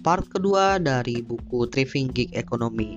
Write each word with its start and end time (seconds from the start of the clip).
part 0.00 0.24
kedua 0.32 0.80
dari 0.80 1.20
buku 1.20 1.68
Thriving 1.68 2.08
Gig 2.16 2.32
Economy. 2.32 2.96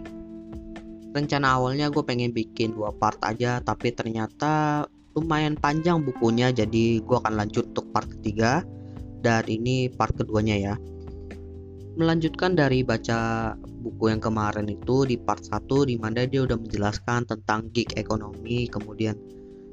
Rencana 1.13 1.59
awalnya 1.59 1.91
gue 1.93 2.01
pengen 2.01 2.33
bikin 2.33 2.73
dua 2.73 2.89
part 2.95 3.19
aja, 3.21 3.61
tapi 3.61 3.93
ternyata 3.93 4.87
lumayan 5.13 5.53
panjang 5.53 6.01
bukunya, 6.01 6.49
jadi 6.49 7.03
gue 7.03 7.17
akan 7.21 7.37
lanjut 7.37 7.69
untuk 7.75 7.91
part 7.93 8.09
ketiga. 8.09 8.65
Dan 9.23 9.47
ini 9.47 9.87
part 9.87 10.15
keduanya 10.15 10.55
ya. 10.57 10.75
Melanjutkan 11.93 12.57
dari 12.57 12.81
baca 12.81 13.53
buku 13.55 14.09
yang 14.09 14.19
kemarin 14.19 14.65
itu 14.65 15.05
di 15.05 15.15
part 15.15 15.45
1 15.45 15.63
di 15.87 15.95
mana 15.95 16.25
dia 16.25 16.43
udah 16.43 16.57
menjelaskan 16.57 17.29
tentang 17.29 17.71
gig 17.71 17.87
ekonomi, 17.95 18.65
kemudian 18.67 19.15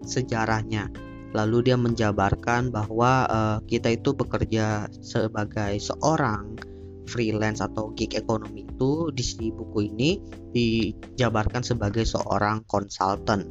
sejarahnya. 0.04 0.86
Lalu 1.35 1.72
dia 1.72 1.81
menjabarkan 1.81 2.71
bahwa 2.71 3.26
uh, 3.26 3.58
kita 3.64 3.96
itu 3.96 4.14
bekerja 4.14 4.86
sebagai 5.00 5.79
seorang 5.81 6.69
freelance 7.11 7.59
atau 7.59 7.91
gig 7.99 8.14
ekonomi 8.14 8.63
itu 8.63 9.11
di 9.11 9.50
buku 9.50 9.91
ini 9.91 10.23
dijabarkan 10.55 11.67
sebagai 11.67 12.07
seorang 12.07 12.63
konsultan. 12.71 13.50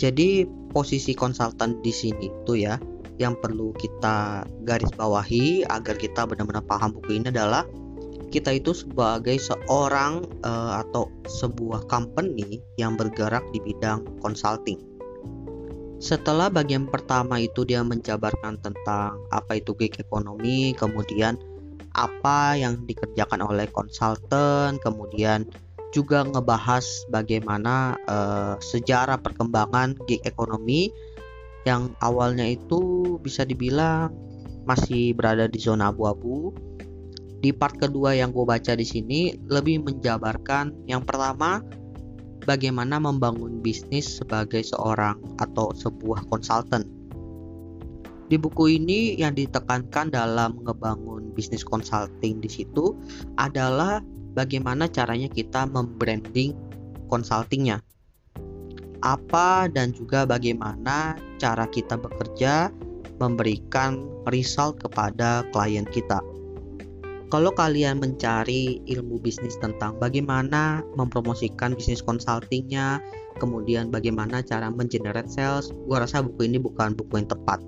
Jadi 0.00 0.48
posisi 0.72 1.12
konsultan 1.12 1.84
di 1.84 1.92
sini 1.92 2.32
itu 2.32 2.56
ya 2.56 2.80
yang 3.20 3.36
perlu 3.36 3.76
kita 3.76 4.48
garis 4.64 4.90
bawahi 4.96 5.68
agar 5.68 6.00
kita 6.00 6.24
benar-benar 6.24 6.64
paham 6.64 6.96
buku 6.96 7.20
ini 7.20 7.28
adalah 7.28 7.68
kita 8.32 8.56
itu 8.56 8.72
sebagai 8.72 9.36
seorang 9.36 10.24
uh, 10.40 10.80
atau 10.80 11.12
sebuah 11.28 11.84
company 11.92 12.64
yang 12.80 12.96
bergerak 12.96 13.44
di 13.52 13.60
bidang 13.60 14.08
consulting. 14.24 14.80
Setelah 16.02 16.50
bagian 16.50 16.90
pertama 16.90 17.38
itu 17.38 17.62
dia 17.62 17.84
menjabarkan 17.84 18.58
tentang 18.58 19.22
apa 19.30 19.60
itu 19.60 19.76
gig 19.78 19.94
ekonomi, 20.02 20.74
kemudian 20.74 21.38
apa 21.92 22.56
yang 22.56 22.84
dikerjakan 22.88 23.44
oleh 23.44 23.68
konsultan, 23.70 24.80
kemudian 24.80 25.48
juga 25.92 26.24
ngebahas 26.24 27.04
bagaimana 27.12 28.00
uh, 28.08 28.56
sejarah 28.58 29.20
perkembangan 29.20 29.94
gig 30.08 30.24
ekonomi 30.24 30.88
yang 31.68 31.92
awalnya 32.00 32.48
itu 32.48 33.14
bisa 33.20 33.44
dibilang 33.44 34.10
masih 34.64 35.12
berada 35.12 35.46
di 35.46 35.60
zona 35.60 35.92
abu-abu. 35.92 36.50
Di 37.42 37.50
part 37.50 37.74
kedua 37.76 38.14
yang 38.14 38.30
gue 38.30 38.46
baca 38.46 38.72
di 38.78 38.86
sini 38.86 39.34
lebih 39.50 39.82
menjabarkan 39.82 40.86
yang 40.86 41.02
pertama 41.02 41.58
bagaimana 42.46 43.02
membangun 43.02 43.58
bisnis 43.58 44.22
sebagai 44.22 44.62
seorang 44.62 45.18
atau 45.42 45.74
sebuah 45.74 46.26
konsultan 46.30 46.86
di 48.32 48.40
buku 48.40 48.80
ini 48.80 49.12
yang 49.20 49.36
ditekankan 49.36 50.08
dalam 50.08 50.56
ngebangun 50.64 51.36
bisnis 51.36 51.60
consulting 51.60 52.40
di 52.40 52.48
situ 52.48 52.96
adalah 53.36 54.00
bagaimana 54.32 54.88
caranya 54.88 55.28
kita 55.28 55.68
membranding 55.68 56.56
consultingnya. 57.12 57.84
Apa 59.04 59.68
dan 59.68 59.92
juga 59.92 60.24
bagaimana 60.24 61.20
cara 61.36 61.68
kita 61.68 62.00
bekerja 62.00 62.72
memberikan 63.20 64.00
result 64.32 64.80
kepada 64.80 65.44
klien 65.52 65.84
kita. 65.84 66.24
Kalau 67.28 67.52
kalian 67.52 68.00
mencari 68.00 68.80
ilmu 68.88 69.20
bisnis 69.20 69.60
tentang 69.60 70.00
bagaimana 70.00 70.80
mempromosikan 70.96 71.76
bisnis 71.76 72.00
consultingnya, 72.00 72.96
kemudian 73.36 73.92
bagaimana 73.92 74.40
cara 74.40 74.72
mengenerate 74.72 75.28
sales, 75.28 75.68
gua 75.84 76.08
rasa 76.08 76.24
buku 76.24 76.48
ini 76.48 76.56
bukan 76.56 76.96
buku 76.96 77.20
yang 77.20 77.28
tepat 77.28 77.60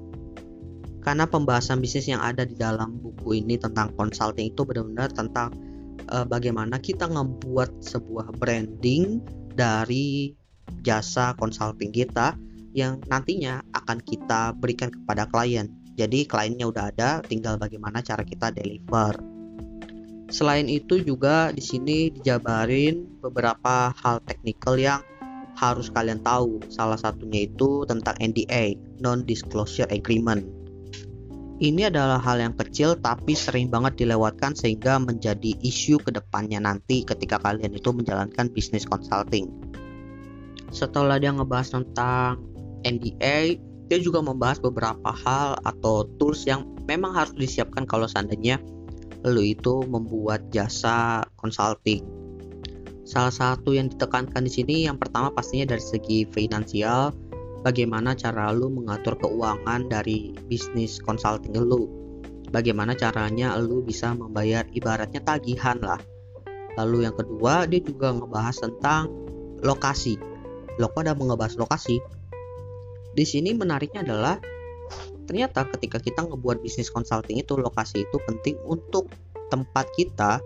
karena 1.04 1.28
pembahasan 1.28 1.84
bisnis 1.84 2.08
yang 2.08 2.24
ada 2.24 2.48
di 2.48 2.56
dalam 2.56 2.96
buku 2.96 3.44
ini 3.44 3.60
tentang 3.60 3.92
consulting 3.92 4.50
itu 4.50 4.64
benar-benar 4.64 5.12
tentang 5.12 5.52
uh, 6.08 6.24
bagaimana 6.24 6.80
kita 6.80 7.04
membuat 7.04 7.68
sebuah 7.84 8.32
branding 8.40 9.20
dari 9.52 10.32
jasa 10.80 11.36
consulting 11.36 11.92
kita 11.92 12.32
yang 12.72 13.04
nantinya 13.06 13.60
akan 13.76 14.00
kita 14.00 14.56
berikan 14.56 14.88
kepada 14.90 15.28
klien. 15.28 15.68
Jadi 15.94 16.26
kliennya 16.26 16.66
udah 16.66 16.90
ada, 16.90 17.22
tinggal 17.22 17.54
bagaimana 17.54 18.02
cara 18.02 18.26
kita 18.26 18.50
deliver. 18.50 19.14
Selain 20.32 20.66
itu 20.66 20.98
juga 20.98 21.54
di 21.54 21.62
sini 21.62 22.10
dijabarin 22.10 23.22
beberapa 23.22 23.94
hal 23.94 24.18
teknikal 24.26 24.74
yang 24.74 25.04
harus 25.54 25.86
kalian 25.92 26.18
tahu. 26.26 26.58
Salah 26.66 26.98
satunya 26.98 27.46
itu 27.46 27.86
tentang 27.86 28.18
NDA, 28.18 28.74
non 28.98 29.22
disclosure 29.22 29.86
agreement 29.94 30.63
ini 31.62 31.86
adalah 31.86 32.18
hal 32.18 32.42
yang 32.42 32.54
kecil 32.58 32.98
tapi 32.98 33.38
sering 33.38 33.70
banget 33.70 33.94
dilewatkan 34.02 34.58
sehingga 34.58 34.98
menjadi 34.98 35.54
isu 35.62 36.02
ke 36.02 36.10
depannya 36.10 36.58
nanti 36.58 37.06
ketika 37.06 37.38
kalian 37.38 37.78
itu 37.78 37.94
menjalankan 37.94 38.50
bisnis 38.50 38.82
consulting. 38.82 39.46
Setelah 40.74 41.22
dia 41.22 41.30
ngebahas 41.30 41.70
tentang 41.78 42.42
NDA, 42.82 43.54
dia 43.86 43.98
juga 44.02 44.18
membahas 44.18 44.58
beberapa 44.58 45.14
hal 45.14 45.54
atau 45.62 46.10
tools 46.18 46.42
yang 46.42 46.66
memang 46.90 47.14
harus 47.14 47.36
disiapkan 47.38 47.86
kalau 47.86 48.10
seandainya 48.10 48.58
lo 49.22 49.40
itu 49.40 49.86
membuat 49.86 50.50
jasa 50.50 51.22
consulting. 51.38 52.02
Salah 53.04 53.32
satu 53.32 53.76
yang 53.76 53.92
ditekankan 53.92 54.48
di 54.48 54.52
sini 54.52 54.76
yang 54.88 54.96
pertama 54.96 55.28
pastinya 55.30 55.76
dari 55.76 55.84
segi 55.84 56.24
finansial, 56.28 57.12
bagaimana 57.64 58.12
cara 58.12 58.52
lu 58.52 58.68
mengatur 58.68 59.16
keuangan 59.16 59.88
dari 59.88 60.36
bisnis 60.46 61.00
consulting 61.00 61.56
lu? 61.56 61.88
Bagaimana 62.52 62.92
caranya 62.92 63.56
lu 63.56 63.80
bisa 63.80 64.12
membayar? 64.12 64.68
Ibaratnya 64.76 65.24
tagihan 65.24 65.80
lah. 65.80 65.98
Lalu 66.76 67.08
yang 67.08 67.16
kedua 67.16 67.64
dia 67.64 67.80
juga 67.80 68.12
ngebahas 68.12 68.60
tentang 68.60 69.10
lokasi. 69.64 70.20
Lo 70.76 70.92
ada 70.92 71.16
ngebahas 71.16 71.56
lokasi? 71.56 71.98
Di 73.16 73.24
sini 73.24 73.56
menariknya 73.56 74.04
adalah 74.04 74.36
ternyata 75.24 75.64
ketika 75.72 75.96
kita 75.96 76.28
ngebuat 76.28 76.60
bisnis 76.60 76.92
consulting 76.92 77.40
itu 77.40 77.56
lokasi 77.56 78.04
itu 78.04 78.16
penting 78.28 78.60
untuk 78.68 79.08
tempat 79.48 79.88
kita. 79.96 80.38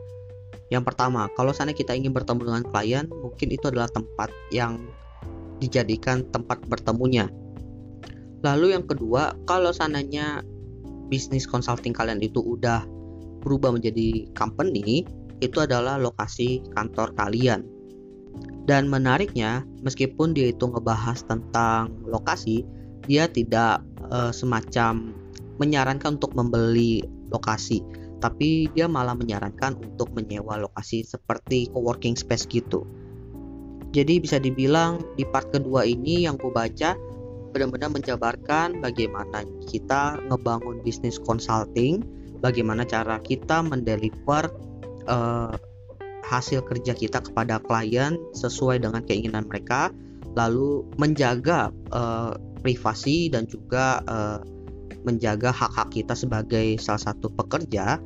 Yang 0.70 0.92
pertama 0.92 1.32
kalau 1.34 1.50
sana 1.50 1.74
kita 1.74 1.96
ingin 1.96 2.12
bertemu 2.12 2.44
dengan 2.44 2.62
klien 2.68 3.04
mungkin 3.08 3.48
itu 3.48 3.72
adalah 3.72 3.88
tempat 3.88 4.28
yang 4.52 4.78
dijadikan 5.58 6.26
tempat 6.30 6.62
bertemunya. 6.66 7.26
Lalu 8.46 8.78
yang 8.78 8.86
kedua, 8.86 9.34
kalau 9.50 9.74
sananya 9.74 10.46
bisnis 11.10 11.48
consulting 11.48 11.90
kalian 11.90 12.22
itu 12.22 12.38
udah 12.38 12.86
berubah 13.42 13.74
menjadi 13.74 14.30
company, 14.38 15.02
itu 15.42 15.58
adalah 15.58 15.98
lokasi 15.98 16.62
kantor 16.74 17.14
kalian. 17.18 17.66
Dan 18.68 18.86
menariknya, 18.92 19.64
meskipun 19.80 20.36
dia 20.36 20.52
itu 20.52 20.68
ngebahas 20.68 21.24
tentang 21.24 21.96
lokasi, 22.04 22.62
dia 23.08 23.24
tidak 23.24 23.80
uh, 24.12 24.28
semacam 24.28 25.16
menyarankan 25.56 26.20
untuk 26.20 26.36
membeli 26.36 27.00
lokasi, 27.32 27.80
tapi 28.20 28.68
dia 28.76 28.84
malah 28.86 29.16
menyarankan 29.16 29.78
untuk 29.80 30.12
menyewa 30.12 30.60
lokasi 30.60 31.02
seperti 31.02 31.72
co-working 31.72 32.14
space 32.14 32.44
gitu. 32.46 32.84
Jadi 33.92 34.20
bisa 34.20 34.36
dibilang 34.36 35.00
di 35.16 35.24
part 35.24 35.48
kedua 35.48 35.84
ini 35.88 36.28
yang 36.28 36.36
ku 36.36 36.52
baca 36.52 36.92
benar-benar 37.56 37.88
menjabarkan 37.88 38.84
bagaimana 38.84 39.42
kita 39.64 40.20
ngebangun 40.28 40.84
bisnis 40.84 41.16
consulting, 41.16 42.04
bagaimana 42.44 42.84
cara 42.84 43.16
kita 43.24 43.64
mendeliver 43.64 44.52
uh, 45.08 45.56
hasil 46.28 46.60
kerja 46.68 46.92
kita 46.92 47.24
kepada 47.24 47.56
klien 47.64 48.20
sesuai 48.36 48.84
dengan 48.84 49.00
keinginan 49.08 49.48
mereka, 49.48 49.88
lalu 50.36 50.84
menjaga 51.00 51.72
uh, 51.88 52.36
privasi 52.60 53.32
dan 53.32 53.48
juga 53.48 54.04
uh, 54.04 54.44
menjaga 55.08 55.48
hak-hak 55.48 55.88
kita 55.94 56.12
sebagai 56.12 56.76
salah 56.76 57.00
satu 57.00 57.32
pekerja 57.32 57.96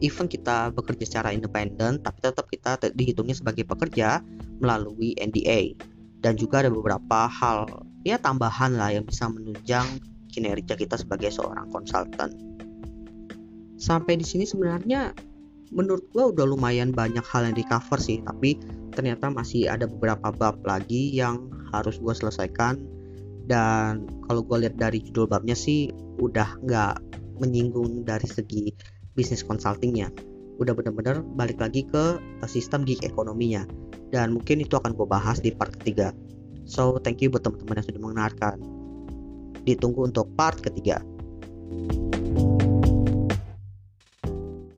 even 0.00 0.26
kita 0.26 0.72
bekerja 0.72 1.04
secara 1.06 1.30
independen 1.32 2.00
tapi 2.00 2.18
tetap 2.24 2.48
kita 2.48 2.76
dihitungnya 2.92 3.36
sebagai 3.36 3.64
pekerja 3.68 4.24
melalui 4.60 5.16
NDA 5.20 5.76
dan 6.20 6.36
juga 6.36 6.64
ada 6.64 6.70
beberapa 6.72 7.28
hal 7.28 7.68
ya 8.04 8.16
tambahan 8.20 8.76
lah 8.76 8.92
yang 8.92 9.04
bisa 9.04 9.28
menunjang 9.28 9.86
kinerja 10.30 10.78
kita 10.78 10.94
sebagai 10.94 11.32
seorang 11.32 11.68
konsultan. 11.74 12.30
Sampai 13.80 14.20
di 14.20 14.24
sini 14.24 14.44
sebenarnya 14.44 15.16
menurut 15.72 16.04
gue 16.12 16.24
udah 16.34 16.44
lumayan 16.44 16.90
banyak 16.92 17.22
hal 17.24 17.46
yang 17.46 17.56
di 17.56 17.64
cover 17.64 17.96
sih 17.96 18.20
tapi 18.26 18.58
ternyata 18.90 19.30
masih 19.30 19.70
ada 19.70 19.86
beberapa 19.86 20.34
bab 20.34 20.58
lagi 20.66 21.14
yang 21.14 21.46
harus 21.70 21.96
gue 22.02 22.10
selesaikan 22.10 22.74
dan 23.46 24.06
kalau 24.26 24.42
gue 24.42 24.66
lihat 24.66 24.74
dari 24.76 24.98
judul 24.98 25.30
babnya 25.30 25.54
sih 25.54 25.94
udah 26.18 26.58
nggak 26.66 26.98
menyinggung 27.38 28.02
dari 28.02 28.26
segi 28.26 28.74
bisnis 29.14 29.42
consultingnya. 29.42 30.12
Udah 30.60 30.76
bener-bener 30.76 31.24
balik 31.38 31.58
lagi 31.58 31.88
ke 31.88 32.20
sistem 32.44 32.84
gig 32.84 33.00
ekonominya. 33.00 33.64
Dan 34.10 34.34
mungkin 34.34 34.60
itu 34.60 34.74
akan 34.76 34.92
gue 34.92 35.06
bahas 35.06 35.38
di 35.38 35.54
part 35.54 35.72
ketiga. 35.80 36.10
So 36.66 36.98
thank 37.00 37.22
you 37.22 37.30
buat 37.30 37.46
teman-teman 37.46 37.80
yang 37.80 37.86
sudah 37.86 38.00
mendengarkan. 38.02 38.56
Ditunggu 39.64 40.10
untuk 40.10 40.28
part 40.34 40.58
ketiga. 40.60 41.02
thank 41.70 41.94
you 41.94 42.09